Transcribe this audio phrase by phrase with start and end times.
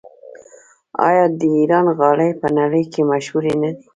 [1.07, 3.83] آیا د ایران غالۍ په نړۍ کې مشهورې نه دي؟